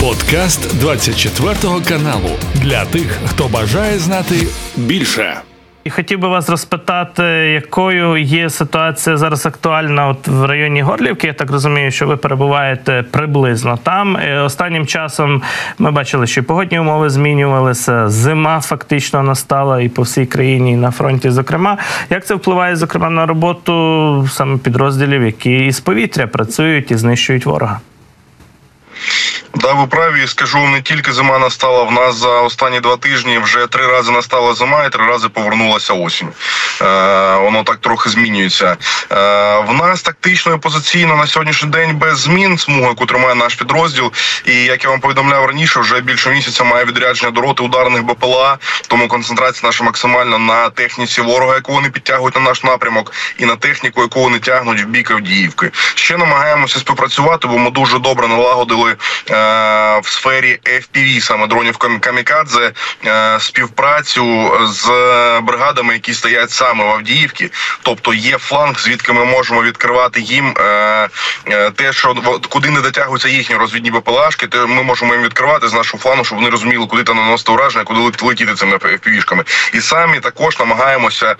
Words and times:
Подкаст 0.00 0.80
24 0.80 1.54
каналу 1.88 2.30
для 2.54 2.84
тих, 2.84 3.18
хто 3.26 3.48
бажає 3.48 3.98
знати 3.98 4.34
більше. 4.76 5.34
І 5.84 5.90
хотів 5.90 6.18
би 6.18 6.28
вас 6.28 6.48
розпитати, 6.48 7.22
якою 7.62 8.16
є 8.16 8.50
ситуація 8.50 9.16
зараз 9.16 9.46
актуальна 9.46 10.08
от 10.08 10.28
в 10.28 10.44
районі 10.44 10.82
Горлівки. 10.82 11.26
Я 11.26 11.32
так 11.32 11.50
розумію, 11.50 11.90
що 11.90 12.06
ви 12.06 12.16
перебуваєте 12.16 13.04
приблизно 13.10 13.78
там. 13.82 14.18
Останнім 14.44 14.86
часом 14.86 15.42
ми 15.78 15.90
бачили, 15.90 16.26
що 16.26 16.44
погодні 16.44 16.80
умови 16.80 17.10
змінювалися. 17.10 18.08
Зима 18.08 18.60
фактично 18.60 19.22
настала 19.22 19.80
і 19.80 19.88
по 19.88 20.02
всій 20.02 20.26
країні, 20.26 20.72
і 20.72 20.76
на 20.76 20.90
фронті. 20.90 21.30
Зокрема, 21.30 21.78
як 22.10 22.26
це 22.26 22.34
впливає 22.34 22.76
зокрема 22.76 23.10
на 23.10 23.26
роботу 23.26 24.28
саме 24.30 24.58
підрозділів, 24.58 25.22
які 25.22 25.66
із 25.66 25.80
повітря 25.80 26.26
працюють 26.26 26.90
і 26.90 26.96
знищують 26.96 27.46
ворога? 27.46 27.80
Да, 29.54 29.72
ви 29.72 29.86
праві 29.86 30.26
скажу 30.26 30.58
не 30.58 30.82
тільки 30.82 31.12
зима 31.12 31.38
настала. 31.38 31.82
В 31.82 31.92
нас 31.92 32.16
за 32.16 32.28
останні 32.40 32.80
два 32.80 32.96
тижні 32.96 33.38
вже 33.38 33.66
три 33.66 33.86
рази 33.86 34.12
настала 34.12 34.54
зима 34.54 34.84
і 34.84 34.90
три 34.90 35.06
рази 35.06 35.28
повернулася 35.28 35.92
осінь. 35.92 36.28
Е, 36.82 37.36
Воно 37.36 37.62
так 37.62 37.76
трохи 37.76 38.10
змінюється. 38.10 38.76
Е, 39.12 39.16
В 39.58 39.74
нас 39.74 40.02
тактично 40.02 40.54
і 40.54 40.58
позиційно 40.58 41.16
на 41.16 41.26
сьогоднішній 41.26 41.68
день 41.68 41.96
без 41.96 42.18
змін 42.18 42.58
смуга, 42.58 42.88
яку 42.88 43.06
тримає 43.06 43.34
наш 43.34 43.54
підрозділ. 43.54 44.12
І 44.44 44.54
як 44.54 44.84
я 44.84 44.90
вам 44.90 45.00
повідомляв 45.00 45.46
раніше, 45.46 45.80
вже 45.80 46.00
більше 46.00 46.30
місяця 46.30 46.64
має 46.64 46.84
відрядження 46.84 47.30
до 47.30 47.40
роти 47.40 47.62
ударних 47.62 48.02
БПЛА. 48.02 48.58
Тому 48.88 49.08
концентрація 49.08 49.68
наша 49.68 49.84
максимальна 49.84 50.38
на 50.38 50.70
техніці 50.70 51.20
ворога, 51.20 51.54
яку 51.54 51.72
вони 51.72 51.90
підтягують 51.90 52.34
на 52.34 52.40
наш 52.40 52.62
напрямок, 52.62 53.12
і 53.38 53.44
на 53.46 53.56
техніку, 53.56 54.02
яку 54.02 54.20
вони 54.20 54.38
тягнуть 54.38 54.82
в 54.82 54.86
бік 54.86 55.10
Авдіївки. 55.10 55.70
Ще 55.94 56.16
намагаємося 56.16 56.78
співпрацювати, 56.78 57.48
бо 57.48 57.58
ми 57.58 57.70
дуже 57.70 57.98
добре 57.98 58.28
налагодили. 58.28 58.96
Е, 59.40 60.00
в 60.00 60.08
сфері 60.08 60.58
FPV, 60.64 61.20
саме 61.20 61.46
дронів 61.46 61.76
камікадзе, 61.76 62.72
е, 63.06 63.40
співпрацю 63.40 64.52
з 64.66 64.86
бригадами, 65.42 65.94
які 65.94 66.14
стоять 66.14 66.50
саме 66.50 66.84
в 66.84 66.88
Авдіївці. 66.88 67.52
Тобто 67.82 68.14
є 68.14 68.38
фланг, 68.38 68.80
звідки 68.80 69.12
ми 69.12 69.24
можемо 69.24 69.62
відкривати 69.62 70.20
їм 70.20 70.54
е, 70.58 71.08
те, 71.76 71.92
що 71.92 72.14
куди 72.48 72.70
не 72.70 72.80
дотягуються 72.80 73.28
їхні 73.28 73.56
розвідні 73.56 73.90
БПЛАшки, 73.90 74.46
то 74.46 74.68
ми 74.68 74.82
можемо 74.82 75.14
їм 75.14 75.22
відкривати 75.22 75.68
з 75.68 75.72
нашого 75.72 76.02
флангу, 76.02 76.24
щоб 76.24 76.38
вони 76.38 76.50
розуміли, 76.50 76.86
куди 76.86 77.02
там 77.02 77.16
наносити 77.16 77.52
ураження, 77.52 77.84
куди 77.84 78.00
летіти 78.22 78.54
цими 78.54 78.76
FPV-шками. 78.76 79.70
І 79.74 79.80
самі 79.80 80.20
також 80.20 80.58
намагаємося 80.58 81.36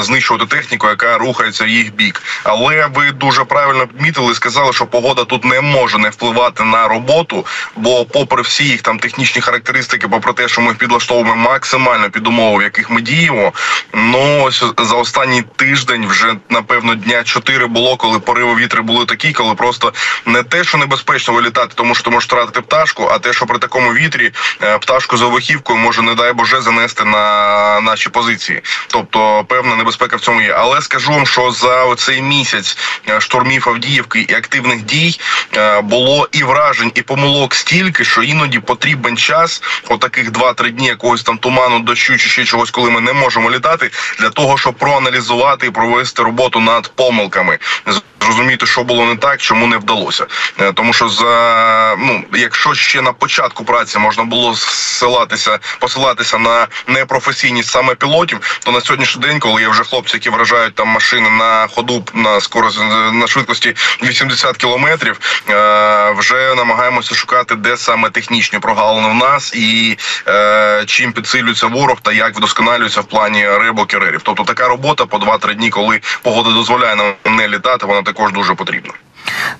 знищувати 0.00 0.56
техніку, 0.56 0.86
яка 0.86 1.18
рухається 1.18 1.64
в 1.64 1.68
їх 1.68 1.94
бік. 1.94 2.22
Але 2.44 2.86
ви 2.94 3.10
дуже 3.10 3.44
правильно 3.44 3.86
підмітили, 3.86 4.34
сказали, 4.34 4.72
що 4.72 4.86
погода 4.86 5.24
тут 5.24 5.44
не 5.44 5.60
може 5.60 5.98
не 5.98 6.10
впливати 6.10 6.64
на 6.64 6.88
роботу. 6.88 7.43
Бо, 7.76 8.04
попри 8.04 8.42
всі 8.42 8.64
їх 8.64 8.82
там 8.82 8.98
технічні 8.98 9.40
характеристики, 9.40 10.08
попри 10.08 10.32
те, 10.32 10.48
що 10.48 10.60
ми 10.60 10.74
підлаштовуємо 10.74 11.36
максимально 11.36 12.10
під 12.10 12.26
умови, 12.26 12.58
в 12.58 12.62
яких 12.62 12.90
ми 12.90 13.00
діємо, 13.00 13.52
ну 13.94 14.42
ось 14.42 14.64
за 14.78 14.94
останній 14.94 15.42
тиждень 15.56 16.06
вже 16.06 16.34
напевно 16.50 16.94
дня 16.94 17.24
чотири 17.24 17.66
було, 17.66 17.96
коли 17.96 18.18
пориви 18.18 18.54
вітри 18.54 18.82
були 18.82 19.06
такі, 19.06 19.32
коли 19.32 19.54
просто 19.54 19.92
не 20.26 20.42
те, 20.42 20.64
що 20.64 20.78
небезпечно 20.78 21.34
вилітати, 21.34 21.72
тому 21.74 21.94
що 21.94 22.04
ти 22.04 22.10
можеш 22.10 22.28
втратити 22.28 22.60
пташку, 22.60 23.08
а 23.12 23.18
те, 23.18 23.32
що 23.32 23.46
при 23.46 23.58
такому 23.58 23.92
вітрі 23.92 24.32
е, 24.62 24.78
пташку 24.78 25.16
за 25.16 25.26
вихівкою 25.26 25.78
може, 25.78 26.02
не 26.02 26.14
дай 26.14 26.32
Боже, 26.32 26.60
занести 26.60 27.04
на 27.04 27.80
наші 27.80 28.08
позиції. 28.08 28.62
Тобто 28.86 29.44
певна 29.48 29.76
небезпека 29.76 30.16
в 30.16 30.20
цьому 30.20 30.40
є. 30.40 30.54
Але 30.58 30.80
скажу 30.80 31.10
вам, 31.10 31.26
що 31.26 31.50
за 31.50 31.94
цей 31.94 32.22
місяць 32.22 32.78
е, 33.08 33.20
штурмів 33.20 33.68
Авдіївки 33.68 34.20
і 34.28 34.34
активних 34.34 34.82
дій 34.82 35.20
е, 35.56 35.80
було 35.80 36.28
і 36.32 36.42
вражень, 36.42 36.92
і 36.94 37.02
помилок 37.02 37.33
стільки, 37.50 38.04
що 38.04 38.22
іноді 38.22 38.58
потрібен 38.58 39.16
час, 39.16 39.62
отаких 39.88 40.30
два-три 40.30 40.70
дні 40.70 40.86
якогось 40.86 41.22
там 41.22 41.38
туману, 41.38 41.80
дощу 41.80 42.16
чи 42.16 42.28
ще 42.28 42.44
чогось, 42.44 42.70
коли 42.70 42.90
ми 42.90 43.00
не 43.00 43.12
можемо 43.12 43.50
літати, 43.50 43.90
для 44.18 44.30
того, 44.30 44.58
щоб 44.58 44.74
проаналізувати 44.74 45.66
і 45.66 45.70
провести 45.70 46.22
роботу 46.22 46.60
над 46.60 46.92
помилками. 46.94 47.58
Зрозуміти, 48.24 48.66
що 48.66 48.84
було 48.84 49.04
не 49.04 49.16
так, 49.16 49.40
чому 49.40 49.66
не 49.66 49.76
вдалося, 49.76 50.26
е, 50.60 50.72
тому 50.72 50.92
що 50.92 51.08
за 51.08 51.96
ну, 51.98 52.24
якщо 52.32 52.74
ще 52.74 53.02
на 53.02 53.12
початку 53.12 53.64
праці 53.64 53.98
можна 53.98 54.24
було 54.24 54.56
ссилатися, 54.56 55.58
посилатися 55.78 56.38
на 56.38 56.66
непрофесійність 56.86 57.70
саме 57.70 57.94
пілотів, 57.94 58.60
то 58.64 58.72
на 58.72 58.80
сьогоднішній 58.80 59.22
день, 59.22 59.38
коли 59.40 59.62
є 59.62 59.68
вже 59.68 59.84
хлопці, 59.84 60.16
які 60.16 60.30
вражають 60.30 60.74
там 60.74 60.88
машини 60.88 61.30
на 61.30 61.66
ходу 61.66 62.04
на 62.14 62.40
скорості 62.40 62.80
на 63.12 63.26
швидкості 63.26 63.74
80 64.02 64.56
кілометрів, 64.56 65.20
е, 65.50 66.14
вже 66.18 66.54
намагаємося 66.54 67.14
шукати, 67.14 67.54
де 67.54 67.76
саме 67.76 68.10
технічні 68.10 68.58
прогалини 68.58 69.08
в 69.08 69.14
нас 69.14 69.54
і 69.54 69.98
е, 70.28 70.84
чим 70.86 71.12
підсилюється 71.12 71.66
ворог 71.66 71.98
та 72.02 72.12
як 72.12 72.36
вдосконалюється 72.36 73.00
в 73.00 73.04
плані 73.04 73.48
рибокерерів. 73.48 74.20
Тобто 74.22 74.44
така 74.44 74.68
робота 74.68 75.06
по 75.06 75.16
2-3 75.16 75.54
дні, 75.54 75.70
коли 75.70 76.00
погода 76.22 76.50
дозволяє 76.50 76.96
нам 76.96 77.36
не 77.36 77.48
літати, 77.48 77.86
вона 77.86 78.02
також 78.14 78.32
дуже 78.32 78.54
потрібно. 78.54 78.92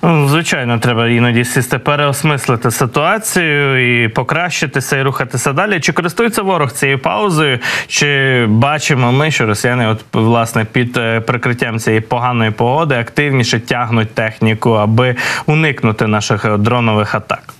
Ну, 0.01 0.29
звичайно, 0.29 0.79
треба 0.79 1.07
іноді 1.07 1.45
сісти 1.45 1.79
переосмислити 1.79 2.71
ситуацію 2.71 4.03
і 4.03 4.07
покращитися 4.07 4.97
і 4.97 5.01
рухатися 5.01 5.53
далі. 5.53 5.79
Чи 5.79 5.93
користується 5.93 6.41
ворог 6.41 6.71
цією 6.71 6.99
паузою? 6.99 7.59
Чи 7.87 8.45
бачимо 8.49 9.11
ми, 9.11 9.31
що 9.31 9.45
росіяни, 9.45 9.87
от 9.87 9.99
власне, 10.13 10.65
під 10.65 10.97
е, 10.97 11.21
прикриттям 11.21 11.79
цієї 11.79 12.01
поганої 12.01 12.51
погоди 12.51 12.95
активніше 12.95 13.59
тягнуть 13.59 14.13
техніку, 14.13 14.71
аби 14.71 15.15
уникнути 15.45 16.07
наших 16.07 16.57
дронових 16.57 17.15
атак? 17.15 17.53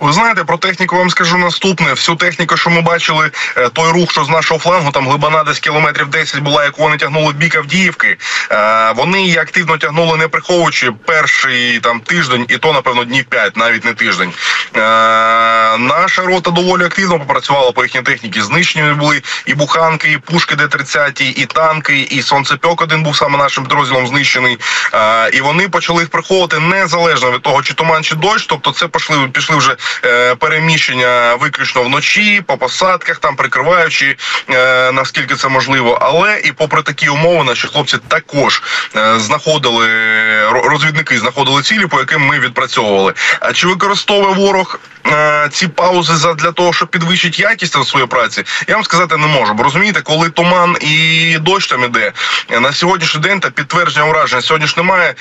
Ви 0.00 0.12
знаєте, 0.12 0.44
про 0.44 0.56
техніку 0.56 0.96
вам 0.96 1.10
скажу 1.10 1.38
наступне. 1.38 1.90
Всю 1.90 2.16
техніку, 2.16 2.56
що 2.56 2.70
ми 2.70 2.80
бачили, 2.80 3.30
е, 3.56 3.68
той 3.68 3.92
рух, 3.92 4.12
що 4.12 4.24
з 4.24 4.28
нашого 4.28 4.60
флангу, 4.60 4.90
там 4.90 5.08
глибина 5.08 5.44
десь 5.44 5.58
кілометрів 5.58 6.08
10 6.08 6.40
була, 6.40 6.64
яку 6.64 6.82
вони 6.82 6.96
тягнули 6.96 7.32
в 7.32 7.36
бік 7.36 7.56
Авдіївки. 7.56 8.16
Е, 8.50 8.92
вони 8.96 9.22
її 9.22 9.38
активно 9.38 9.78
тягнули, 9.78 10.18
не 10.18 10.28
приховуючи 10.28 10.92
перший 11.06 11.80
там 11.80 12.00
тиждень, 12.00 12.46
і 12.48 12.58
то, 12.58 12.72
напевно, 12.72 13.04
днів 13.04 13.24
5, 13.24 13.56
навіть 13.56 13.84
не 13.84 13.94
тиждень. 13.94 14.32
Е, 14.76 14.80
наша 15.78 16.22
рота 16.22 16.50
доволі 16.50 16.84
активно 16.84 17.18
попрацювала 17.18 17.72
по 17.72 17.82
їхній 17.82 18.02
техніці. 18.02 18.40
Знищені 18.40 18.92
були 18.92 19.22
і 19.46 19.54
буханки, 19.54 20.12
і 20.12 20.18
пушки 20.18 20.54
Д-30, 20.54 21.22
і 21.22 21.46
танки, 21.46 22.00
і 22.10 22.22
сонцепьок 22.22 22.82
один 22.82 23.02
був 23.02 23.16
саме 23.16 23.38
нашим 23.38 23.64
підрозділом 23.64 24.06
знищений. 24.06 24.58
І 25.32 25.40
вони 25.40 25.68
почали 25.68 26.02
їх 26.02 26.10
приховувати 26.10 26.58
незалежно 26.58 27.30
від 27.30 27.42
того, 27.42 27.62
чи 27.62 27.74
туман, 27.74 28.04
чи 28.04 28.14
дощ. 28.14 28.46
Тобто, 28.46 28.72
це 28.72 28.88
пішли, 28.88 29.28
пішли 29.32 29.56
вже 29.56 29.76
переміщення 30.38 31.34
виключно 31.34 31.82
вночі, 31.82 32.42
по 32.46 32.56
посадках, 32.56 33.18
там 33.18 33.36
прикриваючи 33.36 34.16
е, 34.50 34.92
наскільки 34.92 35.34
це 35.34 35.48
можливо. 35.48 35.98
Але 36.00 36.40
і 36.44 36.52
попри 36.52 36.82
такі 36.82 37.08
умови, 37.08 37.44
наші 37.44 37.66
хлопці 37.66 37.98
також 38.08 38.62
е, 38.96 39.18
знаходили 39.18 39.88
розвідники, 40.50 41.18
знаходили 41.18 41.62
цілі, 41.62 41.86
по 41.86 41.98
яким 41.98 42.26
ми 42.26 42.38
відпрацьовували. 42.38 43.14
А 43.40 43.52
чи 43.52 43.66
використовує 43.66 44.34
ворог? 44.34 44.78
Ці 45.50 45.68
паузи 45.68 46.34
для 46.34 46.52
того, 46.52 46.72
щоб 46.72 46.88
підвищити 46.88 47.42
якість 47.42 47.84
своєї 47.84 48.08
праці, 48.08 48.44
я 48.68 48.74
вам 48.74 48.84
сказати 48.84 49.16
не 49.16 49.26
можу. 49.26 49.54
Бо 49.54 49.62
розумієте, 49.62 50.00
коли 50.00 50.30
туман 50.30 50.76
і 50.80 51.36
дощ 51.40 51.66
там 51.68 51.84
іде 51.84 52.12
на 52.60 52.72
сьогоднішній 52.72 53.20
день 53.20 53.40
та 53.40 53.50
підтвердження 53.50 54.06
ураження. 54.06 54.42
Сьогодні 54.42 54.68
ж 54.68 54.74
немає 54.76 55.14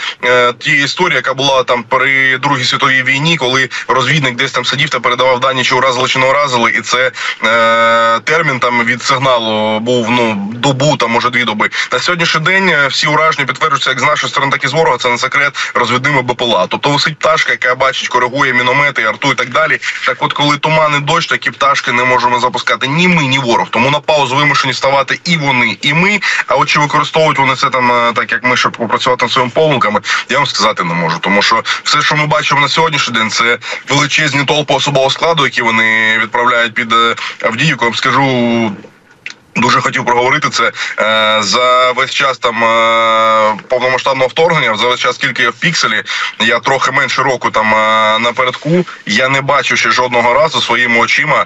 тієї 0.59 0.83
історії, 0.83 1.15
яка 1.15 1.33
була 1.33 1.63
там 1.63 1.83
при 1.83 2.37
другій 2.37 2.63
світовій 2.63 3.03
війні, 3.03 3.37
коли 3.37 3.69
розвідник 3.87 4.35
десь 4.35 4.51
там 4.51 4.65
сидів 4.65 4.89
та 4.89 4.99
передавав 4.99 5.39
дані, 5.39 5.63
чи 5.63 5.75
уразили, 5.75 6.07
чи 6.07 6.19
не 6.19 6.25
уразили, 6.29 6.71
і 6.71 6.81
це 6.81 7.11
е, 7.43 8.19
термін 8.19 8.59
там 8.59 8.85
від 8.85 9.03
сигналу 9.03 9.79
був 9.79 10.09
ну 10.09 10.51
добу, 10.53 10.97
там 10.97 11.11
може 11.11 11.29
дві 11.29 11.43
доби. 11.43 11.69
На 11.91 11.99
сьогоднішній 11.99 12.41
день 12.41 12.69
е, 12.69 12.87
всі 12.87 13.07
ураження 13.07 13.45
підтверджуються 13.45 13.89
як 13.89 13.99
з 13.99 14.03
нашої 14.03 14.31
сторони, 14.31 14.51
так 14.51 14.63
і 14.63 14.67
з 14.67 14.73
ворога. 14.73 14.97
Це 14.97 15.09
не 15.09 15.17
секрет 15.17 15.71
розвідними 15.73 16.21
БПЛА. 16.21 16.67
Тобто 16.69 16.89
висить 16.89 17.19
пташка, 17.19 17.51
яка 17.51 17.75
бачить, 17.75 18.07
коригує 18.07 18.53
міномети, 18.53 19.03
арту 19.03 19.31
і 19.31 19.35
так 19.35 19.49
далі. 19.49 19.66
Так, 20.05 20.17
от 20.19 20.33
коли 20.33 20.57
туман 20.57 20.95
і 20.97 20.99
дощ, 20.99 21.27
такі 21.27 21.51
пташки 21.51 21.91
не 21.91 22.03
можемо 22.03 22.39
запускати 22.39 22.87
ні 22.87 23.07
ми, 23.07 23.23
ні 23.23 23.39
ворог. 23.39 23.67
Тому 23.69 23.91
на 23.91 23.99
паузу 23.99 24.35
вимушені 24.35 24.73
ставати 24.73 25.19
і 25.23 25.37
вони, 25.37 25.77
і 25.81 25.93
ми. 25.93 26.19
А 26.47 26.55
от 26.55 26.69
чи 26.69 26.79
використовують 26.79 27.39
вони 27.39 27.55
це 27.55 27.69
там, 27.69 27.91
е, 27.91 28.13
так 28.15 28.31
як 28.31 28.43
ми, 28.43 28.57
щоб 28.57 28.71
попрацювати 28.71 29.25
над 29.25 29.31
своїми 29.31 29.51
помилками, 29.55 29.99
я 30.29 30.37
вам 30.37 30.47
сказати 30.47 30.83
не 30.83 30.93
можу. 30.93 31.19
Тому 31.19 31.41
що 31.41 31.63
все, 31.83 32.01
що 32.01 32.15
ми 32.15 32.25
бачимо 32.25 32.61
на 32.61 32.67
сьогоднішній 32.67 33.13
день, 33.13 33.29
це 33.29 33.57
величезні 33.89 34.45
толпи 34.45 34.73
особового 34.73 35.11
складу, 35.11 35.43
які 35.43 35.61
вони 35.61 36.19
відправляють 36.19 36.73
під 36.73 36.93
е, 36.93 37.15
Авдіївку. 37.41 37.85
Я 37.85 37.89
вам 37.89 37.97
скажу 37.97 38.71
Дуже 39.57 39.81
хотів 39.81 40.05
проговорити 40.05 40.49
це 40.49 40.71
е, 40.99 41.43
за 41.43 41.91
весь 41.91 42.11
час 42.11 42.37
там 42.37 42.63
е, 42.63 43.53
повномасштабного 43.67 44.27
вторгнення. 44.27 44.77
За 44.77 44.87
весь 44.87 44.99
час 44.99 45.15
скільки 45.15 45.43
я 45.43 45.49
в 45.49 45.53
пікселі. 45.53 46.03
Я 46.39 46.59
трохи 46.59 46.91
менше 46.91 47.23
року 47.23 47.51
там 47.51 47.73
е, 47.73 48.19
напередку. 48.19 48.85
Я 49.05 49.29
не 49.29 49.41
бачу 49.41 49.77
ще 49.77 49.91
жодного 49.91 50.33
разу 50.33 50.61
своїми 50.61 50.99
очима 50.99 51.45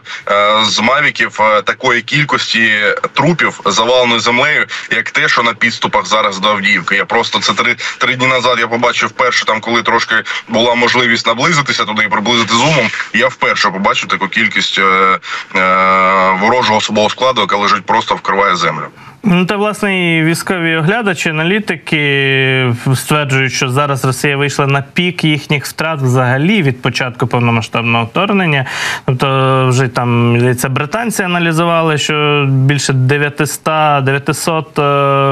з 0.64 0.80
мавіків 0.80 1.40
такої 1.66 2.02
кількості 2.02 2.72
трупів 3.14 3.60
заваленої 3.66 4.20
землею, 4.20 4.66
як 4.92 5.12
те, 5.12 5.30
що 5.30 5.44
на 5.44 5.54
підступах 5.54 6.06
зараз 6.06 6.40
до 6.40 6.50
Авдіївки. 6.50 6.96
Я 6.96 7.06
просто 7.06 7.40
це 7.40 7.54
три 7.54 7.76
три 7.98 8.16
дні 8.16 8.28
назад. 8.28 8.60
Я 8.60 8.68
побачив 8.68 9.10
вперше, 9.10 9.46
там 9.46 9.62
коли 9.62 9.84
трошки 9.84 10.16
була 10.48 10.76
можливість 10.76 11.28
наблизитися 11.28 11.86
туди 11.86 12.04
і 12.04 12.08
приблизити 12.08 12.54
зумом. 12.54 12.90
Я 13.14 13.28
вперше 13.28 13.70
побачив 13.70 14.10
таку 14.10 14.28
кількість 14.28 14.80
е, 14.80 14.84
е, 14.84 15.20
ворожого 16.40 16.78
особового 16.78 17.10
складу, 17.10 17.42
яка 17.42 17.58
лежить 17.58 17.86
просто 17.86 18.01
вкриває 18.16 18.56
землю. 18.56 18.84
Ну, 19.24 19.46
та 19.46 19.56
власне 19.56 20.18
і 20.18 20.24
військові 20.24 20.76
оглядачі, 20.76 21.30
аналітики 21.30 22.74
стверджують, 22.96 23.54
що 23.54 23.70
зараз 23.70 24.06
Росія 24.06 24.38
вийшла 24.38 24.68
на 24.68 24.84
пік 24.94 25.24
їхніх 25.24 25.66
втрат 25.66 26.02
взагалі 26.02 26.62
від 26.62 26.82
початку 26.82 27.28
повномасштабного 27.28 28.06
вторгнення. 28.06 28.66
Тобто, 29.06 29.68
вже 29.70 29.88
там 29.88 30.40
здається, 30.40 30.70
британці 30.70 31.24
аналізували, 31.24 31.98
що 31.98 32.46
більше 32.50 32.94
900 32.94 34.04
900 34.04 34.80
е, 34.80 34.84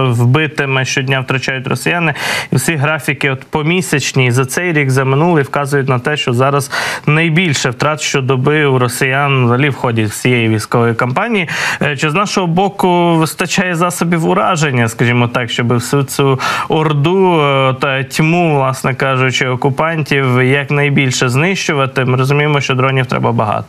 вбитими 0.03 0.86
щодня 0.86 1.19
втрачають 1.19 1.68
росіяни, 1.68 2.13
і 2.51 2.56
всі 2.56 2.75
графіки, 2.75 3.30
от 3.30 3.44
помісячні 3.44 4.31
за 4.31 4.45
цей 4.45 4.74
рік 4.74 4.89
за 4.89 5.06
минулий, 5.06 5.44
вказують 5.44 5.89
на 5.89 6.00
те, 6.00 6.18
що 6.18 6.33
зараз 6.33 6.71
найбільше 7.06 7.69
втрат 7.69 8.01
щодоби 8.01 8.65
у 8.65 8.80
росіян 8.80 9.45
взагалі 9.45 9.69
в 9.69 9.75
ході 9.75 10.03
всієї 10.03 10.50
військової 10.50 10.94
кампанії. 10.94 11.50
Е, 11.81 11.97
чи 11.97 12.09
з 12.09 12.13
нашого 12.13 12.47
боку 12.47 13.15
вистачає 13.15 13.75
засобів 13.80 14.26
ураження, 14.26 14.88
скажімо 14.88 15.28
так, 15.28 15.50
щоб 15.50 15.68
всю 15.68 16.04
цю 16.04 16.40
орду 16.70 17.42
е, 17.42 17.74
та 17.74 18.04
тьму, 18.04 18.56
власне 18.56 18.94
кажучи, 18.94 19.48
окупантів 19.48 20.44
якнайбільше 20.44 21.30
знищувати. 21.30 22.06
Ми 22.06 22.18
розуміємо, 22.18 22.62
що 22.62 22.76
дронів 22.76 23.06
треба 23.06 23.31
багато. 23.31 23.68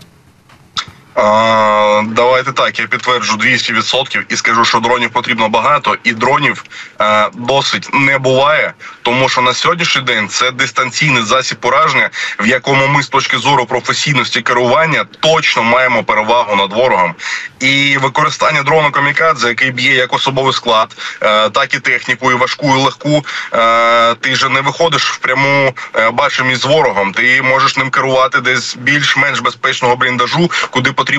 Давайте 2.02 2.52
так. 2.52 2.78
Я 2.78 2.86
підтверджу 2.86 3.36
200% 3.36 4.22
і 4.28 4.36
скажу, 4.36 4.64
що 4.64 4.80
дронів 4.80 5.10
потрібно 5.10 5.48
багато, 5.48 5.96
і 6.04 6.12
дронів 6.12 6.64
а, 6.98 7.28
досить 7.34 7.88
не 7.92 8.18
буває, 8.18 8.72
тому 9.02 9.28
що 9.28 9.40
на 9.40 9.54
сьогоднішній 9.54 10.02
день 10.02 10.28
це 10.28 10.50
дистанційний 10.50 11.22
засіб 11.22 11.58
пораження, 11.58 12.10
в 12.40 12.46
якому 12.46 12.86
ми 12.86 13.02
з 13.02 13.08
точки 13.08 13.38
зору 13.38 13.66
професійності 13.66 14.40
керування 14.40 15.04
точно 15.20 15.62
маємо 15.62 16.04
перевагу 16.04 16.56
над 16.56 16.72
ворогом. 16.72 17.14
І 17.60 17.98
використання 17.98 18.62
дрону 18.62 18.90
камікадзе, 18.90 19.48
який 19.48 19.70
б'є 19.70 19.94
як 19.94 20.12
особовий 20.12 20.52
склад, 20.52 20.96
а, 21.20 21.48
так 21.48 21.74
і 21.74 21.78
техніку, 21.78 22.32
і 22.32 22.34
важку, 22.34 22.76
і 22.76 22.82
легку. 22.82 23.24
А, 23.50 24.14
ти 24.20 24.34
же 24.34 24.48
не 24.48 24.60
виходиш 24.60 25.10
в 25.10 25.16
пряму 25.16 25.74
бачимість 26.12 26.62
з 26.62 26.64
ворогом. 26.64 27.12
Ти 27.12 27.42
можеш 27.42 27.76
ним 27.76 27.90
керувати 27.90 28.40
десь 28.40 28.76
більш-менш 28.76 29.40
безпечного 29.40 29.96
бліндажу, 29.96 30.50
куди 30.70 30.92
потрібно 30.92 31.09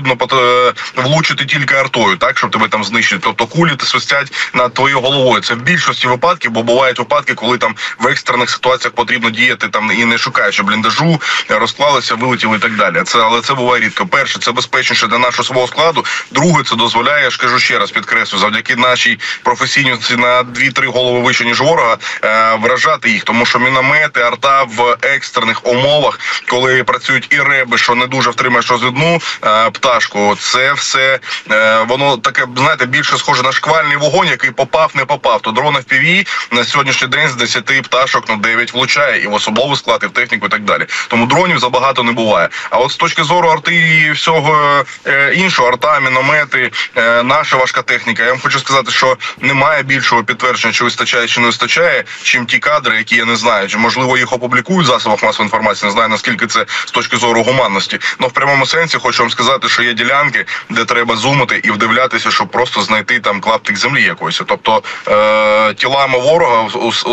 влучити 0.96 1.46
тільки 1.46 1.76
артою, 1.76 2.18
так 2.18 2.38
щоб 2.38 2.52
тебе 2.52 2.68
там 2.68 2.84
знищити. 2.84 3.22
Тобто 3.24 3.46
кулі 3.46 3.76
ти 3.76 3.86
свистять 3.86 4.34
над 4.54 4.74
твоєю 4.74 5.00
головою. 5.00 5.42
Це 5.42 5.54
в 5.54 5.62
більшості 5.62 6.08
випадків, 6.08 6.52
бо 6.52 6.64
бувають 6.64 7.00
випадки, 7.00 7.34
коли 7.34 7.58
там 7.58 7.76
в 8.00 8.08
екстрених 8.08 8.50
ситуаціях 8.50 8.96
потрібно 8.96 9.30
діяти 9.30 9.68
там 9.68 9.92
і 9.92 10.06
не 10.06 10.18
шукаючи 10.18 10.64
бліндажу, 10.64 11.22
розклалися, 11.50 12.16
вилетіли 12.16 12.58
і 12.58 12.60
так 12.60 12.76
далі. 12.76 13.02
Це 13.06 13.20
але 13.20 13.42
це 13.42 13.54
буває 13.54 13.84
рідко. 13.84 14.06
Перше, 14.06 14.40
це 14.40 14.52
безпечніше 14.52 15.08
для 15.08 15.18
нашого 15.18 15.44
свого 15.44 15.68
складу. 15.68 16.06
Друге, 16.32 16.64
це 16.64 16.76
дозволяє, 16.76 17.24
я 17.24 17.30
ж 17.30 17.38
кажу 17.38 17.60
ще 17.60 17.80
раз, 17.80 17.92
підкреслю, 17.92 18.38
завдяки 18.38 18.76
нашій 18.76 19.20
професійності 19.44 20.16
на 20.16 20.44
2-3 20.44 20.86
голови 20.86 21.20
вище 21.20 21.46
ніж 21.46 21.62
ворога 21.62 21.98
е, 22.24 22.56
вражати 22.62 23.10
їх, 23.10 23.24
тому 23.24 23.46
що 23.46 23.60
міномети, 23.60 24.22
арта 24.22 24.64
в 24.64 24.98
екстрених 25.02 25.68
умовах, 25.68 26.20
коли 26.50 26.84
працюють 26.84 27.28
і 27.30 27.42
реби, 27.42 27.78
що 27.78 27.96
не 27.96 28.08
дуже 28.08 28.30
втримаєш 28.30 28.72
розвідну. 28.72 29.22
Е, 29.44 29.72
пташку. 29.82 30.38
Це 30.40 30.74
все 30.74 31.20
е, 31.52 31.86
воно 31.88 32.18
таке, 32.18 32.46
знаєте, 32.58 32.86
більше 32.86 33.18
схоже 33.18 33.44
на 33.44 33.52
шквальний 33.52 33.98
вогонь, 33.98 34.28
який 34.28 34.52
попав, 34.52 34.92
не 34.96 35.06
попав. 35.06 35.42
То 35.42 35.52
дрон 35.52 35.76
FPV 35.76 36.28
на 36.52 36.64
сьогоднішній 36.64 37.08
день 37.08 37.30
з 37.30 37.36
10 37.36 37.82
пташок 37.82 38.30
на 38.30 38.36
9 38.36 38.74
влучає 38.74 39.24
і 39.24 39.28
в 39.28 39.34
особовий 39.34 39.78
склад, 39.78 40.00
і 40.04 40.06
в 40.06 40.12
техніку, 40.12 40.46
і 40.46 40.50
так 40.50 40.62
далі. 40.62 40.86
Тому 41.08 41.26
дронів 41.26 41.60
забагато 41.60 42.04
не 42.04 42.12
буває. 42.12 42.50
А 42.70 42.78
от 42.78 42.92
з 42.92 42.96
точки 42.96 43.24
зору 43.24 43.50
арти 43.50 43.76
і 43.76 44.12
всього 44.12 44.84
е, 45.08 45.34
іншого, 45.36 45.68
арта, 45.68 46.00
міномети, 46.00 46.72
е, 46.96 47.24
наша 47.24 47.58
важка 47.58 47.82
техніка. 47.82 48.24
Я 48.24 48.30
вам 48.30 48.40
хочу 48.40 48.60
сказати, 48.60 48.92
що 48.92 49.18
немає 49.40 49.84
більшого 49.84 50.24
підтвердження, 50.24 50.74
чи 50.74 50.84
вистачає, 50.84 51.28
чи 51.28 51.40
не 51.40 51.46
вистачає, 51.46 52.04
чим 52.24 52.46
ті 52.46 52.60
кадри, 52.60 52.98
які 52.98 53.16
я 53.16 53.26
не 53.26 53.36
знаю, 53.36 53.68
чи 53.68 53.78
можливо 53.78 54.18
їх 54.18 54.34
опублікують 54.34 54.88
в 54.88 54.92
засобах 54.92 55.24
масової 55.24 55.48
інформації. 55.48 55.88
Не 55.88 55.94
знаю 55.94 56.10
наскільки 56.10 56.48
це 56.48 56.66
з 56.86 56.92
точки 56.92 57.18
зору 57.18 57.44
гуманності. 57.44 58.00
Но 58.20 58.28
в 58.28 58.32
прямому 58.32 58.66
сенсі 58.66 58.98
хочу 58.98 59.24
вам 59.24 59.32
сказати, 59.32 59.61
що 59.70 59.84
є 59.84 59.94
ділянки, 59.94 60.46
де 60.70 60.86
треба 60.86 61.16
зумити 61.16 61.62
і 61.64 61.72
вдивлятися, 61.72 62.32
щоб 62.32 62.48
просто 62.48 62.82
знайти 62.82 63.20
там 63.20 63.42
клаптик 63.42 63.78
землі 63.78 64.04
якоїсь. 64.04 64.42
Тобто 64.48 64.84
е, 65.08 65.74
тілами 65.74 66.20
ворога 66.20 66.70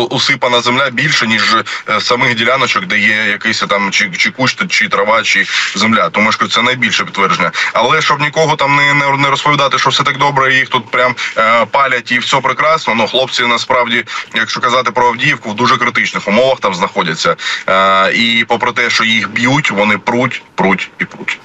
усипана 0.09 0.61
земля 0.61 0.89
більше 0.89 1.27
ніж 1.27 1.55
е, 1.89 2.01
самих 2.01 2.35
діляночок, 2.35 2.85
де 2.85 2.99
є 2.99 3.25
якийсь 3.29 3.59
там 3.59 3.91
чи 3.91 4.11
чи 4.17 4.31
кущ, 4.31 4.57
чи 4.69 4.87
трава, 4.87 5.23
чи 5.23 5.45
земля. 5.75 6.09
Тому 6.09 6.31
що 6.31 6.47
це 6.47 6.61
найбільше 6.61 7.03
підтвердження. 7.03 7.51
Але 7.73 8.01
щоб 8.01 8.21
нікого 8.21 8.55
там 8.55 8.75
не 8.75 8.93
не, 8.93 9.17
не 9.17 9.29
розповідати, 9.29 9.79
що 9.79 9.89
все 9.89 10.03
так 10.03 10.17
добре, 10.17 10.53
їх 10.53 10.69
тут 10.69 10.91
прям 10.91 11.15
е, 11.37 11.65
палять 11.65 12.11
і 12.11 12.19
все 12.19 12.41
прекрасно. 12.41 12.95
Ну 12.95 13.07
хлопці 13.07 13.43
насправді, 13.43 14.05
якщо 14.35 14.59
казати 14.59 14.91
про 14.91 15.07
Авдіївку, 15.07 15.49
в 15.49 15.55
дуже 15.55 15.77
критичних 15.77 16.27
умовах 16.27 16.59
там 16.59 16.75
знаходяться. 16.75 17.35
Е, 17.67 18.13
і 18.13 18.45
попри 18.47 18.71
те, 18.71 18.89
що 18.89 19.03
їх 19.03 19.29
б'ють, 19.29 19.71
вони 19.71 19.97
пруть, 19.97 20.41
пруть 20.55 20.89
і 20.99 21.05
пруть. 21.05 21.39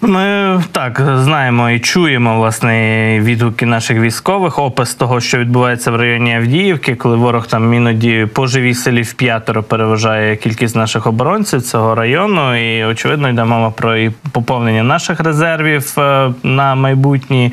Ми 0.00 0.62
так 0.72 1.02
знаємо 1.16 1.70
і 1.70 1.80
чуємо 1.80 2.36
власне 2.36 3.20
відгуки 3.20 3.66
наших 3.66 4.00
військових, 4.00 4.58
опис 4.58 4.94
того, 4.94 5.20
що 5.20 5.38
відбувається 5.38 5.90
в 5.90 5.96
районі 5.96 6.34
Авдіївки, 6.34 6.94
коли 6.94 7.16
ворог 7.16 7.46
там 7.46 7.74
іноді 7.74 8.28
по 8.34 8.46
живій 8.46 8.74
селі 8.74 9.02
в 9.02 9.12
п'ятеро 9.14 9.62
переважає 9.62 10.36
кількість 10.36 10.76
наших 10.76 11.06
оборонців 11.06 11.62
цього 11.62 11.94
району. 11.94 12.56
І 12.56 12.84
очевидно 12.84 13.28
йде 13.28 13.44
мова 13.44 13.70
про 13.70 13.96
і 13.96 14.10
поповнення 14.32 14.82
наших 14.82 15.20
резервів 15.20 15.94
е, 15.98 16.32
на 16.42 16.74
майбутні 16.74 17.52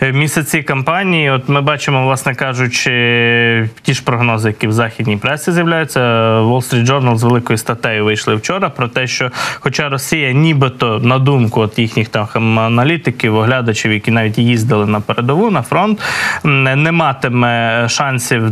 е, 0.00 0.12
місяці 0.12 0.62
кампанії. 0.62 1.30
От 1.30 1.48
ми 1.48 1.60
бачимо, 1.60 2.04
власне 2.04 2.34
кажучи, 2.34 3.70
ті 3.82 3.94
ж 3.94 4.04
прогнози, 4.04 4.48
які 4.48 4.66
в 4.66 4.72
західній 4.72 5.16
пресі 5.16 5.52
з'являються. 5.52 6.00
Wall 6.40 6.72
Street 6.72 6.86
Journal 6.86 7.16
з 7.16 7.22
великою 7.22 7.56
статтею 7.56 8.04
вийшли 8.04 8.34
вчора 8.34 8.70
про 8.70 8.88
те, 8.88 9.06
що, 9.06 9.30
хоча 9.60 9.88
Росія, 9.88 10.32
нібито 10.32 10.98
на 10.98 11.18
думку 11.18 11.60
от 11.60 11.78
їхніх 11.84 12.08
там 12.08 12.58
аналітиків, 12.58 13.36
оглядачів, 13.36 13.92
які 13.92 14.10
навіть 14.10 14.38
їздили 14.38 14.86
на 14.86 15.00
передову 15.00 15.50
на 15.50 15.62
фронт, 15.62 16.02
не 16.44 16.92
матиме 16.92 17.86
шансів 17.88 18.50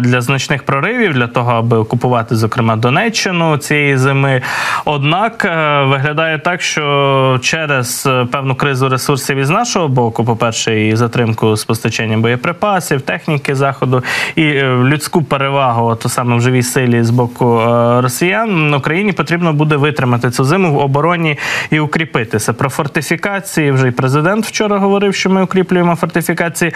для 0.00 0.20
значних 0.20 0.62
проривів 0.62 1.14
для 1.14 1.26
того, 1.26 1.52
аби 1.52 1.76
окупувати, 1.76 2.36
зокрема, 2.36 2.76
Донеччину 2.76 3.56
цієї 3.56 3.96
зими. 3.96 4.42
Однак 4.84 5.44
е, 5.44 5.82
виглядає 5.84 6.38
так, 6.38 6.62
що 6.62 7.38
через 7.42 8.06
е, 8.06 8.26
певну 8.32 8.54
кризу 8.54 8.88
ресурсів 8.88 9.36
із 9.36 9.50
нашого 9.50 9.88
боку, 9.88 10.24
по 10.24 10.36
перше, 10.36 10.86
і 10.86 10.96
затримку 10.96 11.56
з 11.56 11.64
постачанням 11.64 12.22
боєприпасів, 12.22 13.00
техніки 13.00 13.54
заходу 13.54 14.02
і 14.36 14.42
е, 14.42 14.76
людську 14.84 15.22
перевагу, 15.22 15.86
от 15.86 16.06
саме 16.08 16.36
в 16.36 16.40
живій 16.40 16.62
силі 16.62 17.02
з 17.02 17.10
боку 17.10 17.62
росіян, 18.02 18.74
Україні 18.74 19.12
потрібно 19.12 19.52
буде 19.52 19.76
витримати 19.76 20.30
цю 20.30 20.44
зиму 20.44 20.72
в 20.74 20.78
обороні 20.78 21.38
і 21.70 21.80
укріпитися. 21.80 22.52
Про 22.68 22.74
фортифікації 22.74 23.70
вже 23.70 23.88
і 23.88 23.90
президент 23.90 24.46
вчора 24.46 24.78
говорив, 24.78 25.14
що 25.14 25.30
ми 25.30 25.42
укріплюємо 25.42 25.96
фортифікації. 25.96 26.72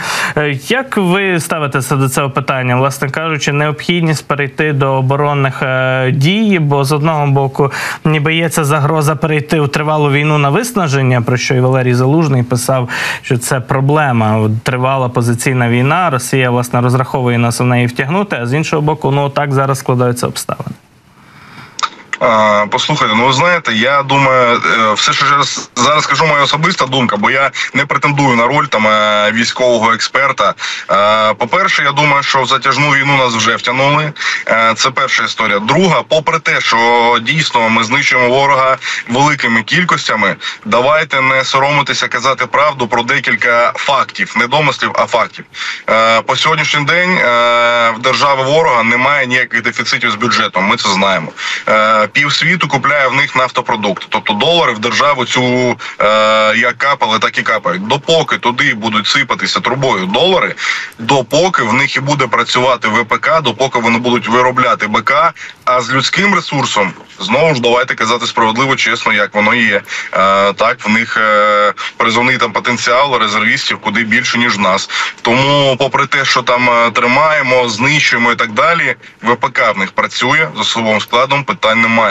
Як 0.69 0.97
ви 0.97 1.41
ставитеся 1.41 1.97
до 1.97 2.09
цього 2.09 2.31
питання? 2.31 2.77
Власне 2.77 3.11
кажучи, 3.11 3.53
необхідність 3.53 4.27
перейти 4.27 4.73
до 4.73 4.93
оборонних 4.93 5.63
дій, 6.13 6.59
бо 6.59 6.85
з 6.85 6.93
одного 6.93 7.27
боку, 7.27 7.73
ніби 8.05 8.35
є 8.35 8.49
ця 8.49 8.65
загроза 8.65 9.17
перейти 9.17 9.61
у 9.61 9.67
тривалу 9.67 10.11
війну 10.11 10.39
на 10.39 10.51
виснаження, 10.51 11.23
про 11.23 11.37
що 11.37 11.55
і 11.55 11.61
Валерій 11.61 11.95
Залужний 11.95 12.43
писав, 12.43 12.89
що 13.23 13.39
це 13.39 13.61
проблема. 13.61 14.51
Тривала 14.63 15.09
позиційна 15.09 15.69
війна. 15.69 16.11
Росія 16.11 16.51
власне 16.51 16.81
розраховує 16.81 17.39
нас 17.39 17.61
в 17.61 17.65
неї 17.65 17.87
втягнути. 17.87 18.39
А 18.43 18.47
з 18.47 18.55
іншого 18.55 18.83
боку, 18.83 19.11
ну 19.11 19.29
так 19.29 19.53
зараз 19.53 19.79
складаються 19.79 20.27
обставини. 20.27 20.82
Послухайте, 22.71 23.15
ну 23.15 23.27
ви 23.27 23.33
знаєте, 23.33 23.73
я 23.73 24.03
думаю, 24.03 24.61
е, 24.67 24.93
все 24.93 25.13
що 25.13 25.27
зараз 25.77 26.05
скажу 26.05 26.27
моя 26.27 26.43
особиста 26.43 26.87
думка, 26.87 27.17
бо 27.17 27.31
я 27.31 27.51
не 27.75 27.87
претендую 27.87 28.37
на 28.37 28.47
роль 28.47 28.67
там 28.67 28.87
е, 28.87 29.33
військового 29.33 29.93
експерта. 29.93 30.55
По 31.39 31.47
перше, 31.47 31.83
я 31.83 31.93
думаю, 31.93 32.23
що 32.23 32.43
в 32.43 32.47
затяжну 32.47 32.91
війну 32.91 33.17
нас 33.17 33.35
вже 33.35 33.57
втягнули. 33.57 34.13
Це 34.77 34.91
перша 34.91 35.25
історія. 35.25 35.59
Друга, 35.59 36.03
попри 36.09 36.39
те, 36.39 36.61
що 36.61 37.19
дійсно 37.23 37.69
ми 37.69 37.85
знищуємо 37.85 38.29
ворога 38.29 38.77
великими 39.09 39.63
кількостями, 39.63 40.37
давайте 40.65 41.21
не 41.21 41.45
соромитися 41.45 42.09
казати 42.09 42.47
правду 42.47 42.89
про 42.89 43.03
декілька 43.03 43.73
фактів, 43.77 44.35
не 44.37 44.47
домислів, 44.47 44.91
а 44.95 45.07
фактів. 45.07 45.45
По 46.27 46.37
сьогоднішній 46.37 46.85
день 46.85 47.19
в 47.95 47.99
держави 47.99 48.43
ворога 48.43 48.83
немає 48.83 49.27
ніяких 49.27 49.63
дефіцитів 49.63 50.11
з 50.11 50.15
бюджетом. 50.15 50.65
Ми 50.65 50.77
це 50.77 50.89
знаємо. 50.89 51.33
Пів 52.13 52.33
світу 52.33 52.69
купляє 52.69 53.09
в 53.09 53.15
них 53.15 53.37
нафтопродукти, 53.37 54.07
тобто 54.09 54.33
долари 54.33 54.73
в 54.73 54.79
державу 54.79 55.25
цю 55.25 55.43
е, 55.43 55.77
як 56.57 56.79
капали, 56.79 57.19
так 57.19 57.39
і 57.39 57.43
капають. 57.43 57.87
Допоки 57.87 58.39
туди 58.39 58.75
будуть 58.75 59.07
сипатися 59.07 59.61
трубою 59.61 60.07
долари, 60.07 60.55
допоки 60.99 61.63
в 61.63 61.73
них 61.73 61.97
і 61.97 62.01
буде 62.01 62.27
працювати 62.27 62.89
ВПК, 62.89 63.43
допоки 63.43 63.79
вони 63.79 63.99
будуть 63.99 64.29
виробляти 64.29 64.87
БК. 64.87 65.13
А 65.65 65.81
з 65.81 65.93
людським 65.93 66.35
ресурсом 66.35 66.93
знову 67.21 67.55
ж 67.55 67.61
давайте 67.61 67.95
казати 67.95 68.27
справедливо, 68.27 68.77
чесно, 68.77 69.13
як 69.13 69.35
воно 69.35 69.55
є. 69.55 69.77
Е, 69.77 69.83
так 70.53 70.77
в 70.85 70.89
них 70.89 71.17
е, 71.17 71.73
призовний 71.97 72.39
там 72.39 72.53
потенціал 72.53 73.19
резервістів 73.19 73.79
куди 73.79 74.05
більше 74.05 74.39
ніж 74.39 74.59
нас. 74.59 74.91
Тому, 75.23 75.77
попри 75.79 76.07
те, 76.07 76.25
що 76.25 76.43
там 76.43 76.71
е, 76.71 76.91
тримаємо, 76.91 77.69
знищуємо 77.69 78.33
і 78.33 78.37
так 78.37 78.53
далі, 78.53 78.95
ВПК 79.23 79.75
в 79.75 79.79
них 79.79 79.93
працює 79.93 80.49
з 80.57 80.61
особовим 80.61 81.01
складом. 81.01 81.45
Питань 81.45 81.81
немає. 81.81 82.02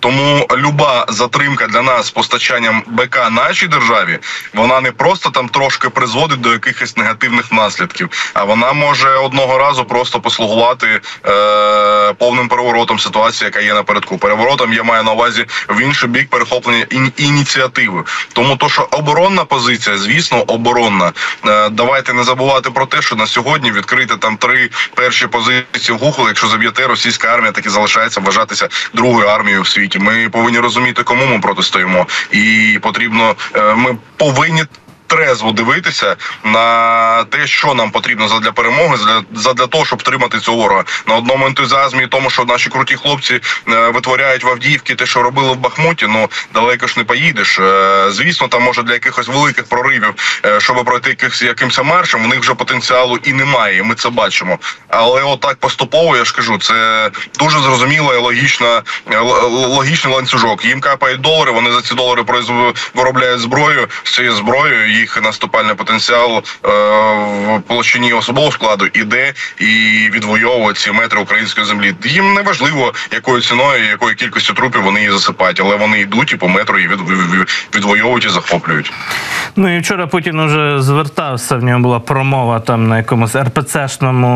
Тому 0.00 0.46
люба 0.56 1.06
затримка 1.08 1.66
для 1.66 1.82
нас 1.82 2.06
з 2.06 2.10
постачанням 2.10 2.82
БК 2.86 3.30
нашій 3.30 3.66
державі, 3.66 4.18
вона 4.54 4.80
не 4.80 4.92
просто 4.92 5.30
там 5.30 5.48
трошки 5.48 5.88
призводить 5.88 6.40
до 6.40 6.52
якихось 6.52 6.96
негативних 6.96 7.52
наслідків, 7.52 8.10
а 8.34 8.44
вона 8.44 8.72
може 8.72 9.08
одного 9.08 9.58
разу 9.58 9.84
просто 9.84 10.20
послугувати 10.20 11.00
е, 11.26 12.12
повним 12.12 12.48
переворотом 12.48 12.98
ситуації, 12.98 13.46
яка 13.46 13.60
є 13.60 13.74
напередку. 13.74 14.18
Переворотом 14.18 14.72
я 14.72 14.82
маю 14.82 15.02
на 15.02 15.12
увазі 15.12 15.46
в 15.68 15.80
інший 15.80 16.08
бік 16.08 16.30
перехоплення 16.30 16.86
ін 16.90 17.12
ініціативи. 17.16 18.04
Тому 18.32 18.56
то, 18.56 18.68
що 18.68 18.88
оборонна 18.90 19.44
позиція, 19.44 19.98
звісно, 19.98 20.42
оборонна. 20.42 21.12
Е, 21.46 21.68
давайте 21.68 22.12
не 22.12 22.24
забувати 22.24 22.70
про 22.70 22.86
те, 22.86 23.02
що 23.02 23.16
на 23.16 23.26
сьогодні 23.26 23.72
відкрити 23.72 24.16
там 24.16 24.36
три 24.36 24.70
перші 24.94 25.26
позиції 25.26 25.98
в 25.98 25.98
Гухол, 25.98 26.26
якщо 26.26 26.46
заб'єте, 26.46 26.86
російська 26.86 27.28
армія 27.28 27.52
так 27.52 27.66
і 27.66 27.68
залишається 27.68 28.20
вважатися 28.20 28.68
другою 28.94 29.26
армією 29.26 29.37
в 29.42 29.66
світі. 29.66 29.98
Ми 29.98 30.28
повинні 30.28 30.58
розуміти, 30.58 31.02
кому 31.02 31.26
ми 31.26 31.38
протистоїмо, 31.38 32.06
і 32.32 32.78
потрібно 32.82 33.34
е, 33.54 33.74
ми 33.74 33.96
повинні 34.16 34.64
трезво 35.08 35.52
дивитися 35.52 36.16
на 36.44 37.24
те, 37.24 37.46
що 37.46 37.74
нам 37.74 37.90
потрібно 37.90 38.28
задля 38.28 38.52
перемоги, 38.52 38.96
задля 39.34 39.66
того, 39.66 39.84
щоб 39.84 40.02
тримати 40.02 40.38
цього 40.38 40.56
ворога 40.56 40.84
на 41.06 41.14
одному 41.14 41.46
ентузіазмі, 41.46 42.06
тому 42.06 42.30
що 42.30 42.44
наші 42.44 42.70
круті 42.70 42.96
хлопці 42.96 43.40
е, 43.68 43.88
витворяють 43.88 44.44
в 44.44 44.48
Авдіївці 44.48 44.94
те, 44.94 45.06
що 45.06 45.22
робили 45.22 45.52
в 45.52 45.56
Бахмуті. 45.56 46.06
Ну 46.06 46.28
далеко 46.54 46.86
ж 46.86 46.94
не 46.96 47.04
поїдеш. 47.04 47.58
Е, 47.58 48.06
звісно, 48.10 48.48
там 48.48 48.62
може 48.62 48.82
для 48.82 48.92
якихось 48.92 49.28
великих 49.28 49.64
проривів, 49.64 50.14
е, 50.44 50.60
щоб 50.60 50.84
пройти 50.84 51.10
якихось 51.10 51.42
якимось 51.42 51.78
маршем, 51.78 52.24
в 52.24 52.28
них 52.28 52.40
вже 52.40 52.54
потенціалу 52.54 53.18
і 53.24 53.32
немає. 53.32 53.82
Ми 53.82 53.94
це 53.94 54.10
бачимо. 54.10 54.58
Але 54.88 55.22
отак 55.22 55.56
поступово 55.56 56.16
я 56.16 56.24
ж 56.24 56.34
кажу, 56.34 56.58
це 56.58 57.10
дуже 57.38 57.60
зрозуміло 57.60 58.14
і 58.14 58.18
логічна 58.18 58.82
логічний 59.50 60.14
ланцюжок. 60.14 60.64
Їм 60.64 60.80
капають 60.80 61.20
долари. 61.20 61.52
Вони 61.52 61.72
за 61.72 61.82
ці 61.82 61.94
долари 61.94 62.24
виробляють 62.94 63.40
зброю 63.40 63.88
з 64.02 64.14
цією 64.14 64.34
зброєю 64.34 64.97
їх 64.98 65.22
наступальний 65.22 65.74
потенціал 65.74 66.36
е, 66.36 66.42
в 67.56 67.62
площині 67.66 68.12
особового 68.12 68.52
складу 68.52 68.86
іде 68.86 69.32
і 69.58 69.64
відвоює 70.12 70.72
ці 70.74 70.92
метри 70.92 71.20
української 71.20 71.66
землі. 71.66 71.94
Їм 72.04 72.34
не 72.34 72.42
важливо, 72.42 72.94
якою 73.12 73.42
ціною, 73.42 73.84
якою 73.84 74.14
кількістю 74.14 74.54
трупів 74.54 74.82
вони 74.82 75.00
її 75.00 75.12
засипають, 75.12 75.60
але 75.60 75.76
вони 75.76 76.00
йдуть 76.00 76.32
і 76.32 76.36
по 76.36 76.48
метру 76.48 76.78
від, 76.78 77.00
відвоюють 77.74 78.24
і 78.24 78.28
захоплюють. 78.28 78.92
Ну 79.56 79.76
і 79.76 79.80
вчора 79.80 80.06
Путін 80.06 80.40
уже 80.40 80.82
звертався. 80.82 81.56
В 81.56 81.62
нього 81.62 81.80
була 81.80 82.00
промова 82.00 82.60
там 82.60 82.88
на 82.88 82.96
якомусь 82.96 83.36
РПЦшному 83.36 84.28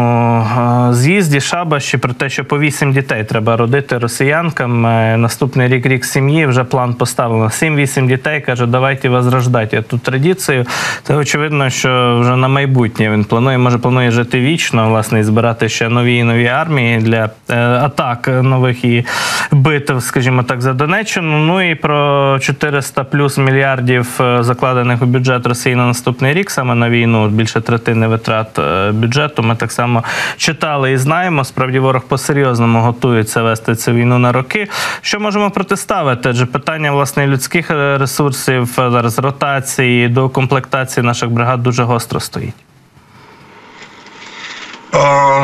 е, 0.91 0.95
з'їзді 0.95 1.41
Шабаші 1.41 1.99
про 1.99 2.13
те, 2.13 2.31
що 2.31 2.45
по 2.45 2.59
вісім 2.59 2.93
дітей 2.93 3.25
треба 3.25 3.57
родити 3.57 3.99
росіянкам. 3.99 4.87
Е, 4.87 5.17
наступний 5.17 5.69
рік 5.69 5.87
рік 5.87 6.05
сім'ї 6.05 6.47
вже 6.47 6.65
план 6.65 6.95
поставлено. 6.95 7.51
Сім-вісім 7.51 8.09
дітей 8.09 8.41
каже, 8.41 8.67
давайте 8.67 9.09
возрождати 9.09 9.83
ту 9.83 9.99
традицію 9.99 10.52
позицію. 10.53 10.67
Це 11.03 11.15
очевидно, 11.15 11.71
що 11.71 12.19
вже 12.21 12.37
на 12.37 12.49
майбутнє 12.49 13.11
він 13.11 13.25
планує, 13.25 13.59
може 13.59 13.79
планує 13.79 14.11
жити 14.11 14.41
вічно, 14.41 14.89
власне, 14.89 15.21
і 15.21 15.23
збирати 15.23 15.69
ще 15.69 15.89
нові 15.89 16.17
і 16.17 16.23
нові 16.23 16.47
армії 16.47 16.99
для 16.99 17.31
е, 17.51 17.57
атак 17.57 18.29
нових 18.43 18.85
і 18.85 19.05
битв, 19.51 20.01
скажімо 20.01 20.43
так, 20.43 20.63
за 20.63 20.73
Донеччину. 20.73 21.39
Ну 21.39 21.71
і 21.71 21.75
про 21.75 22.39
400 22.41 23.05
плюс 23.05 23.39
мільярдів 23.39 24.21
е, 24.21 24.43
закладених 24.43 25.03
у 25.03 25.07
бюджет 25.07 25.47
Росії 25.47 25.75
на 25.75 25.87
наступний 25.87 26.35
рік, 26.35 26.51
саме 26.51 26.75
на 26.75 26.91
війну, 26.91 27.29
більше 27.29 27.61
третини 27.61 28.07
витрат 28.07 28.59
е, 28.59 28.91
бюджету. 28.93 29.43
Ми 29.43 29.57
так 29.57 29.73
само 29.73 30.05
читали 30.37 30.93
і 30.93 30.97
знаємо. 30.97 31.45
Справді 31.45 31.79
ворог 31.79 32.03
по 32.03 32.19
серйозному 32.19 32.81
готується 32.81 33.43
вести 33.43 33.75
цю 33.75 33.93
війну 33.93 34.19
на 34.19 34.33
роки. 34.33 34.69
Що 35.01 35.21
можемо 35.21 35.51
протиставити? 35.51 36.29
Адже 36.29 36.47
питання 36.47 36.93
власне 36.93 37.27
людських 37.27 37.71
ресурсів, 37.71 38.69
зараз 38.77 39.19
ротації 39.19 40.09
до 40.09 40.29
комплектації 40.43 41.05
наших 41.05 41.31
бригад 41.31 41.63
дуже 41.63 41.83
гостро 41.83 42.21
стоїть. 42.21 42.55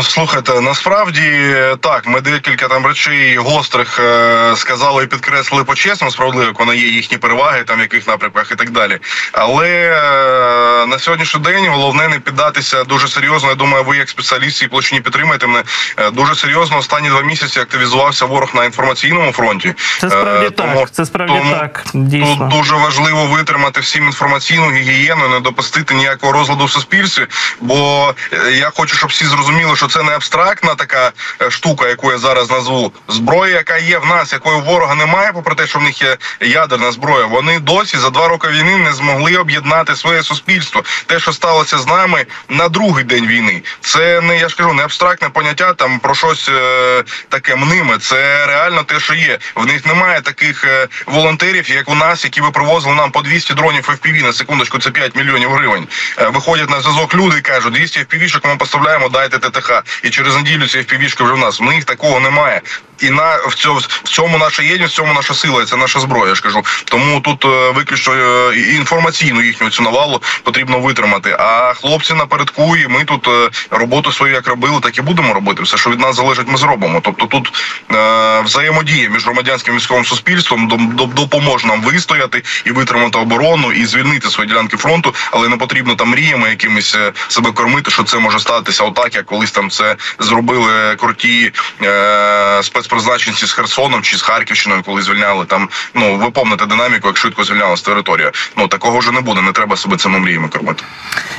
Слухайте, 0.02 0.60
насправді 0.60 1.54
так, 1.80 2.06
ми 2.06 2.20
декілька 2.20 2.68
там 2.68 2.86
речей 2.86 3.36
гострих 3.36 4.00
е, 4.00 4.56
сказали 4.56 5.04
і 5.04 5.06
підкреслили 5.06 5.64
почесно, 5.64 6.10
справедливо, 6.10 6.46
як 6.46 6.58
вона 6.58 6.74
є 6.74 6.86
їхні 6.86 7.18
переваги, 7.18 7.64
там 7.64 7.78
в 7.78 7.80
яких 7.80 8.08
напрямках 8.08 8.52
і 8.52 8.54
так 8.54 8.70
далі. 8.70 8.98
Але 9.32 9.68
е, 9.68 10.86
на 10.86 10.98
сьогоднішній 10.98 11.40
день 11.40 11.68
головне 11.68 12.08
не 12.08 12.18
піддатися 12.18 12.84
дуже 12.84 13.08
серйозно. 13.08 13.48
Я 13.48 13.54
думаю, 13.54 13.84
ви 13.84 13.96
як 13.96 14.08
спеціалісти 14.08 14.64
і 14.64 14.68
площині 14.68 15.00
підтримаєте 15.00 15.46
мене 15.46 15.62
е, 15.96 16.10
дуже 16.10 16.34
серйозно. 16.34 16.78
Останні 16.78 17.08
два 17.08 17.22
місяці 17.22 17.60
активізувався 17.60 18.26
ворог 18.26 18.50
на 18.54 18.64
інформаційному 18.64 19.32
фронті. 19.32 19.74
Це 20.00 20.10
справді 20.10 20.50
тому, 20.50 20.80
так. 20.80 20.90
Це 20.90 21.06
справді 21.06 21.34
тому 21.38 21.50
так. 21.52 21.84
Дійсно. 21.94 22.36
Тут 22.36 22.48
дуже 22.48 22.74
важливо 22.74 23.26
витримати 23.26 23.80
всім 23.80 24.06
інформаційну 24.06 24.70
гігієну, 24.70 25.28
не 25.28 25.40
допустити 25.40 25.94
ніякого 25.94 26.32
розладу 26.32 26.64
в 26.64 26.70
суспільстві. 26.70 27.26
Бо 27.60 28.14
я 28.52 28.70
хочу, 28.74 28.96
щоб 28.96 29.10
всі 29.10 29.24
зрозуміли, 29.24 29.76
що 29.76 29.87
це 29.88 30.02
не 30.02 30.12
абстрактна 30.12 30.74
така 30.74 31.12
е, 31.42 31.50
штука, 31.50 31.88
яку 31.88 32.12
я 32.12 32.18
зараз 32.18 32.50
назву 32.50 32.92
зброя, 33.08 33.54
яка 33.54 33.76
є 33.76 33.98
в 33.98 34.06
нас, 34.06 34.32
якої 34.32 34.60
ворога 34.60 34.94
немає, 34.94 35.32
попри 35.32 35.54
те, 35.54 35.66
що 35.66 35.78
в 35.78 35.82
них 35.82 36.02
є 36.02 36.16
ядерна 36.40 36.92
зброя. 36.92 37.26
Вони 37.26 37.58
досі 37.58 37.98
за 37.98 38.10
два 38.10 38.28
роки 38.28 38.48
війни 38.48 38.76
не 38.76 38.92
змогли 38.92 39.36
об'єднати 39.36 39.96
своє 39.96 40.22
суспільство. 40.22 40.84
Те, 41.06 41.20
що 41.20 41.32
сталося 41.32 41.78
з 41.78 41.86
нами 41.86 42.26
на 42.48 42.68
другий 42.68 43.04
день 43.04 43.26
війни, 43.26 43.62
це 43.80 44.20
не 44.20 44.38
я 44.38 44.48
ж 44.48 44.56
кажу, 44.56 44.72
не 44.72 44.84
абстрактне 44.84 45.28
поняття 45.28 45.72
там 45.72 45.98
про 45.98 46.14
щось 46.14 46.48
е, 46.48 47.04
таке 47.28 47.56
мниме. 47.56 47.98
Це 47.98 48.46
реально 48.46 48.82
те, 48.82 49.00
що 49.00 49.14
є. 49.14 49.38
В 49.54 49.66
них 49.66 49.86
немає 49.86 50.20
таких 50.20 50.64
е, 50.64 50.88
волонтерів, 51.06 51.70
як 51.70 51.88
у 51.88 51.94
нас, 51.94 52.24
які 52.24 52.40
би 52.40 52.50
привозили 52.50 52.94
нам 52.94 53.10
по 53.10 53.22
200 53.22 53.54
дронів 53.54 53.88
FPV, 53.88 54.22
на 54.22 54.32
секундочку. 54.32 54.78
Це 54.78 54.90
5 54.90 55.16
мільйонів 55.16 55.50
гривень. 55.50 55.88
Е, 56.18 56.28
виходять 56.28 56.70
на 56.70 56.80
зв'язок 56.80 57.14
люди 57.14 57.38
і 57.38 57.40
кажуть, 57.40 57.72
200 57.72 58.00
FPV-шок 58.00 58.48
ми 58.48 58.56
поставляємо, 58.56 59.08
дайте 59.08 59.38
ТТХ 59.38 59.77
і 60.02 60.10
через 60.10 60.36
неділю 60.36 60.66
ці 60.66 60.80
впівішки 60.80 61.24
вже 61.24 61.32
в 61.32 61.38
нас. 61.38 61.60
В 61.60 61.62
них 61.62 61.84
такого 61.84 62.20
немає. 62.20 62.62
І 63.00 63.10
на 63.10 63.36
в 63.36 63.54
цьому 63.54 63.78
в 63.78 64.08
цьому 64.08 64.38
наша 64.38 64.62
єдність, 64.62 64.92
в 64.92 64.96
цьому 64.96 65.12
наша 65.12 65.34
сила, 65.34 65.64
це 65.64 65.76
наша 65.76 66.00
зброя. 66.00 66.28
Я 66.28 66.34
ж 66.34 66.42
кажу. 66.42 66.64
Тому 66.84 67.20
тут 67.20 67.44
е, 67.44 67.70
виключно 67.70 68.14
е, 68.14 68.56
інформаційну 68.56 69.42
їхню 69.42 69.70
цю 69.70 69.82
навалу 69.82 70.22
потрібно 70.42 70.78
витримати. 70.78 71.36
А 71.38 71.74
хлопці 71.74 72.14
напередку, 72.14 72.76
і 72.76 72.88
ми 72.88 73.04
тут 73.04 73.28
е, 73.28 73.50
роботу 73.70 74.12
свою 74.12 74.32
як 74.34 74.48
робили, 74.48 74.80
так 74.82 74.98
і 74.98 75.02
будемо 75.02 75.34
робити. 75.34 75.62
Все, 75.62 75.76
що 75.76 75.90
від 75.90 76.00
нас 76.00 76.16
залежить, 76.16 76.48
ми 76.48 76.56
зробимо. 76.56 77.00
Тобто 77.04 77.26
тут 77.26 77.52
е, 77.92 78.40
взаємодія 78.40 79.08
між 79.08 79.24
громадянським 79.24 79.76
військовим 79.76 80.04
суспільством 80.04 80.68
допоможе 81.16 81.66
нам 81.66 81.82
вистояти 81.82 82.42
і 82.64 82.70
витримати 82.70 83.18
оборону, 83.18 83.72
і 83.72 83.86
звільнити 83.86 84.30
свої 84.30 84.48
ділянки 84.48 84.76
фронту, 84.76 85.14
але 85.30 85.48
не 85.48 85.56
потрібно 85.56 85.94
там 85.94 86.08
мріями 86.08 86.48
якимись 86.48 86.96
себе 87.28 87.52
кормити, 87.52 87.90
що 87.90 88.02
це 88.02 88.18
може 88.18 88.38
статися 88.38 88.84
отак, 88.84 89.14
як 89.14 89.26
колись 89.26 89.50
там 89.50 89.67
там 89.68 89.70
це 89.70 89.96
зробили 90.18 90.96
круті 90.96 91.52
е, 91.82 92.62
спецпризначенці 92.62 93.46
з 93.46 93.52
Херсоном 93.52 94.02
чи 94.02 94.16
з 94.16 94.22
Харківщиною, 94.22 94.82
коли 94.82 95.02
звільняли 95.02 95.44
там. 95.44 95.68
Ну 95.94 96.16
ви 96.16 96.30
помните 96.30 96.66
динаміку, 96.66 97.08
як 97.08 97.16
швидко 97.16 97.44
звільнялась 97.44 97.82
територія. 97.82 98.32
Ну 98.56 98.68
такого 98.68 98.98
вже 98.98 99.12
не 99.12 99.20
буде. 99.20 99.42
Не 99.42 99.52
треба 99.52 99.76
себе 99.76 99.96
цими 99.96 100.18
мріями 100.18 100.48
кормити. 100.48 100.82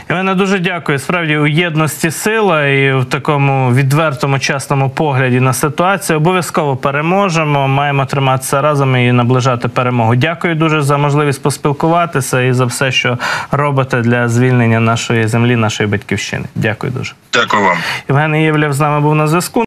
Іване, 0.09 0.35
дуже 0.35 0.59
дякую. 0.59 0.99
Справді 0.99 1.37
у 1.37 1.47
єдності 1.47 2.11
сила 2.11 2.67
і 2.67 2.93
в 2.93 3.05
такому 3.05 3.73
відвертому 3.73 4.39
чесному 4.39 4.89
погляді 4.89 5.39
на 5.39 5.53
ситуацію. 5.53 6.17
Обов'язково 6.17 6.75
переможемо. 6.75 7.67
Маємо 7.67 8.05
триматися 8.05 8.61
разом 8.61 8.95
і 8.95 9.11
наближати 9.11 9.67
перемогу. 9.67 10.15
Дякую 10.15 10.55
дуже 10.55 10.81
за 10.81 10.97
можливість 10.97 11.43
поспілкуватися 11.43 12.41
і 12.41 12.53
за 12.53 12.65
все, 12.65 12.91
що 12.91 13.17
робите 13.51 14.01
для 14.01 14.29
звільнення 14.29 14.79
нашої 14.79 15.27
землі, 15.27 15.55
нашої 15.55 15.89
батьківщини. 15.89 16.45
Дякую 16.55 16.93
дуже. 16.93 17.13
Дякую 17.33 17.63
вам. 17.63 17.77
Євген 18.19 18.41
Євлєв 18.41 18.73
з 18.73 18.79
нами 18.79 19.01
був 19.01 19.15
на 19.15 19.27
зв'язку. 19.27 19.63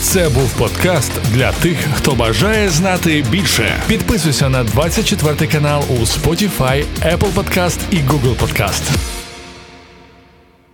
Це 0.00 0.28
був 0.28 0.52
подкаст 0.58 1.12
для 1.34 1.52
тих, 1.52 1.78
хто 1.94 2.14
бажає 2.14 2.68
знати 2.68 3.24
більше. 3.30 3.76
Підписуйся 3.88 4.48
на 4.48 4.64
24 4.64 5.46
канал 5.52 5.84
у 5.88 5.94
Spotify, 5.94 6.84
Apple 7.06 7.32
Podcast 7.34 7.78
і 7.90 7.96
Google 7.96 8.36
Podcast. 8.36 9.21